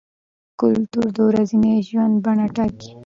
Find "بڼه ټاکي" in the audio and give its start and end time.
2.25-2.91